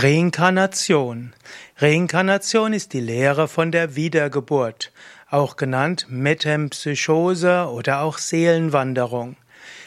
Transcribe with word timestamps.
Reinkarnation. 0.00 1.32
Reinkarnation 1.78 2.72
ist 2.72 2.92
die 2.92 3.00
Lehre 3.00 3.48
von 3.48 3.72
der 3.72 3.96
Wiedergeburt, 3.96 4.92
auch 5.28 5.56
genannt 5.56 6.06
Metempsychose 6.08 7.68
oder 7.68 8.02
auch 8.02 8.18
Seelenwanderung. 8.18 9.34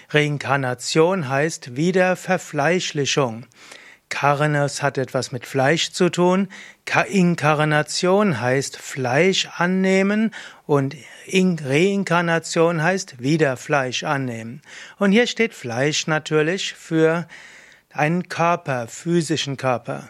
Reinkarnation 0.10 1.30
heißt 1.30 1.78
Wiederverfleischlichung. 1.78 3.46
Karnes 4.10 4.84
hat 4.84 4.98
etwas 4.98 5.32
mit 5.32 5.46
Fleisch 5.46 5.92
zu 5.92 6.10
tun. 6.10 6.50
Inkarnation 7.08 8.42
heißt 8.42 8.76
Fleisch 8.76 9.48
annehmen 9.56 10.34
und 10.66 10.94
Reinkarnation 11.32 12.84
heißt 12.84 13.22
wieder 13.22 13.56
Fleisch 13.56 14.04
annehmen. 14.04 14.62
Und 14.98 15.14
hier 15.14 15.28
steht 15.28 15.54
Fleisch 15.54 16.06
natürlich 16.08 16.74
für 16.74 17.28
einen 17.94 18.30
Körper, 18.30 18.88
physischen 18.88 19.58
Körper. 19.58 20.10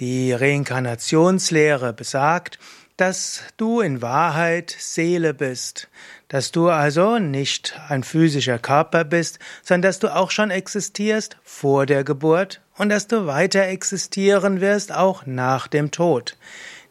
Die 0.00 0.32
Reinkarnationslehre 0.32 1.92
besagt, 1.92 2.58
dass 2.96 3.42
du 3.56 3.80
in 3.80 4.02
Wahrheit 4.02 4.74
Seele 4.78 5.34
bist, 5.34 5.88
dass 6.28 6.52
du 6.52 6.68
also 6.68 7.18
nicht 7.18 7.78
ein 7.88 8.04
physischer 8.04 8.58
Körper 8.58 9.04
bist, 9.04 9.38
sondern 9.62 9.88
dass 9.88 9.98
du 9.98 10.14
auch 10.14 10.30
schon 10.30 10.50
existierst 10.50 11.36
vor 11.42 11.86
der 11.86 12.04
Geburt 12.04 12.60
und 12.76 12.90
dass 12.90 13.06
du 13.06 13.26
weiter 13.26 13.64
existieren 13.64 14.60
wirst 14.60 14.92
auch 14.92 15.26
nach 15.26 15.68
dem 15.68 15.90
Tod. 15.90 16.36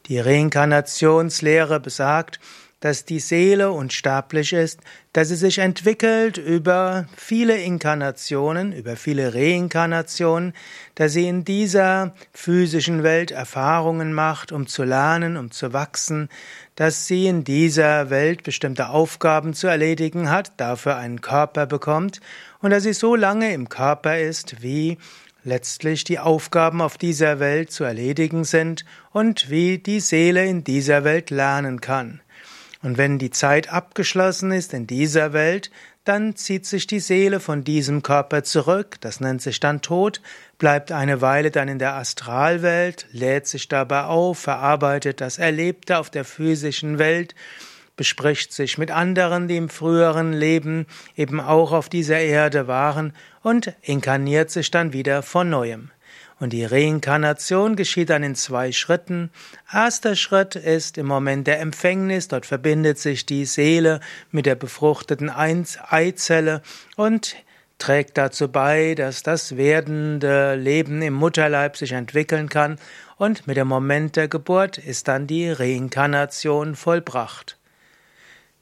Die 0.08 0.20
Reinkarnationslehre 0.20 1.80
besagt, 1.80 2.40
dass 2.82 3.06
die 3.06 3.20
Seele 3.20 3.72
unsterblich 3.72 4.54
ist, 4.54 4.82
dass 5.14 5.30
sie 5.30 5.36
sich 5.36 5.60
entwickelt 5.60 6.38
über 6.38 7.08
viele 7.16 7.58
Inkarnationen, 7.58 8.74
über 8.74 8.96
viele 8.96 9.34
Reinkarnationen, 9.34 10.54
dass 10.96 11.14
sie 11.14 11.28
in 11.28 11.46
dieser 11.46 12.14
physischen 12.34 13.04
Welt 13.04 13.32
Erfahrungen 13.32 14.14
macht, 14.14 14.52
um 14.52 14.68
zu 14.68 14.84
lernen, 14.84 15.38
um 15.38 15.52
zu 15.52 15.74
wachsen, 15.74 16.28
dass 16.76 17.08
sie 17.08 17.28
in 17.28 17.44
dieser 17.44 18.10
Welt 18.10 18.44
bestimmte 18.44 18.90
Aufgaben 18.90 19.54
zu 19.54 19.68
erledigen 19.68 20.32
hat, 20.32 20.54
dafür 20.58 20.98
einen 20.98 21.22
Körper 21.22 21.68
bekommt 21.68 22.20
und 22.62 22.72
dass 22.72 22.84
sie 22.84 22.94
so 22.94 23.16
lange 23.16 23.54
im 23.54 23.70
Körper 23.70 24.18
ist, 24.18 24.64
wie 24.64 24.98
letztlich 25.44 26.04
die 26.04 26.20
Aufgaben 26.20 26.82
auf 26.82 26.98
dieser 26.98 27.40
Welt 27.40 27.72
zu 27.72 27.84
erledigen 27.84 28.44
sind 28.44 28.86
und 29.12 29.50
wie 29.52 29.78
die 29.78 30.00
Seele 30.00 30.46
in 30.46 30.64
dieser 30.64 31.04
Welt 31.04 31.30
lernen 31.30 31.82
kann. 31.82 32.22
Und 32.84 32.98
wenn 32.98 33.20
die 33.20 33.30
Zeit 33.30 33.72
abgeschlossen 33.72 34.52
ist 34.52 34.74
in 34.74 34.88
dieser 34.88 35.34
Welt, 35.34 35.70
dann 36.04 36.36
zieht 36.36 36.66
sich 36.66 36.88
die 36.88 37.00
Seele 37.00 37.40
von 37.40 37.64
diesem 37.64 38.02
Körper 38.02 38.44
zurück, 38.44 38.98
das 39.02 39.20
nennt 39.20 39.42
sich 39.42 39.60
dann 39.60 39.82
Tod, 39.82 40.20
bleibt 40.58 40.92
eine 40.92 41.22
Weile 41.22 41.52
dann 41.52 41.68
in 41.68 41.78
der 41.78 41.94
Astralwelt, 41.94 43.06
lädt 43.12 43.46
sich 43.46 43.68
dabei 43.68 44.06
auf, 44.06 44.40
verarbeitet 44.40 45.22
das 45.22 45.38
Erlebte 45.38 46.00
auf 46.00 46.10
der 46.10 46.26
physischen 46.26 46.98
Welt, 46.98 47.36
bespricht 47.98 48.52
sich 48.52 48.80
mit 48.80 48.90
anderen, 48.90 49.48
die 49.48 49.58
im 49.58 49.70
früheren 49.70 50.34
Leben 50.34 50.88
eben 51.16 51.40
auch 51.40 51.72
auf 51.72 51.88
dieser 51.88 52.20
Erde 52.20 52.68
waren 52.68 53.14
und 53.44 53.76
inkarniert 53.84 54.50
sich 54.50 54.72
dann 54.72 54.94
wieder 54.94 55.22
von 55.22 55.52
neuem. 55.52 55.92
Und 56.42 56.54
die 56.54 56.66
Reinkarnation 56.66 57.76
geschieht 57.76 58.10
dann 58.10 58.24
in 58.24 58.34
zwei 58.34 58.72
Schritten. 58.72 59.30
Erster 59.72 60.16
Schritt 60.16 60.56
ist 60.56 60.98
im 60.98 61.06
Moment 61.06 61.46
der 61.46 61.60
Empfängnis. 61.60 62.30
Dort 62.30 62.48
verbindet 62.48 62.98
sich 62.98 63.28
die 63.28 63.46
Seele 63.46 64.00
mit 64.32 64.48
der 64.48 64.56
befruchteten 64.56 65.30
Eizelle 65.30 66.64
und 66.96 67.36
trägt 67.78 68.18
dazu 68.18 68.48
bei, 68.48 68.96
dass 68.96 69.22
das 69.22 69.56
werdende 69.56 70.56
Leben 70.56 71.04
im 71.04 71.14
Mutterleib 71.14 71.78
sich 71.78 71.92
entwickeln 71.92 72.50
kann. 72.50 72.80
Und 73.18 73.46
mit 73.46 73.56
dem 73.56 73.68
Moment 73.68 74.16
der 74.16 74.28
Geburt 74.28 74.80
ist 74.80 75.08
dann 75.08 75.28
die 75.28 75.52
Reinkarnation 75.52 76.74
vollbracht. 76.74 77.61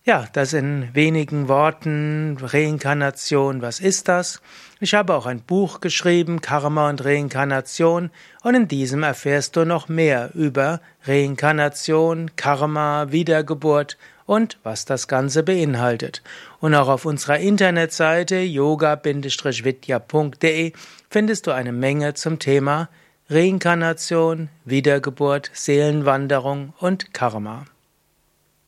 Ja, 0.10 0.26
das 0.34 0.54
in 0.54 0.90
wenigen 0.96 1.48
Worten 1.50 2.36
Reinkarnation, 2.42 3.62
was 3.62 3.80
ist 3.80 4.08
das? 4.08 4.42
Ich 4.80 4.96
habe 4.96 5.14
auch 5.14 5.28
ein 5.28 5.42
Buch 5.42 5.82
geschrieben, 5.82 6.42
Karma 6.42 6.90
und 6.90 7.06
Reinkarnation, 7.06 8.10
und 8.42 8.56
in 8.56 8.68
diesem 8.68 9.04
erfährst 9.04 9.56
du 9.56 9.66
noch 9.66 9.88
mehr 9.88 10.32
über 10.34 10.82
Reinkarnation, 11.06 12.32
Karma, 12.36 13.12
Wiedergeburt 13.12 14.00
und 14.26 14.58
was 14.64 14.86
das 14.86 15.08
Ganze 15.08 15.44
beinhaltet. 15.44 16.24
Und 16.60 16.74
auch 16.74 16.88
auf 16.88 17.06
unserer 17.06 17.38
Internetseite 17.38 18.38
yoga-vidya.de 18.38 20.74
findest 21.12 21.46
du 21.46 21.52
eine 21.52 21.72
Menge 21.72 22.16
zum 22.16 22.40
Thema 22.40 22.90
Reinkarnation, 23.30 24.50
Wiedergeburt, 24.66 25.52
Seelenwanderung 25.54 26.74
und 26.80 27.14
Karma. 27.14 27.66